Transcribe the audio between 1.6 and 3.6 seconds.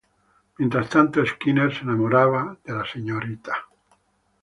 se enamorará de la Srta.